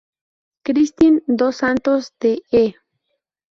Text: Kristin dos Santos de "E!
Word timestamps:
Kristin 0.63 1.21
dos 1.27 1.57
Santos 1.59 2.11
de 2.19 2.41
"E! 2.49 2.65